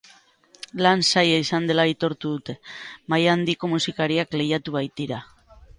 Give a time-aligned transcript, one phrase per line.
[0.85, 2.57] Lan zaila izan dela aitortu dute,
[3.15, 5.27] maila handiko musikariak lehiatu baitira.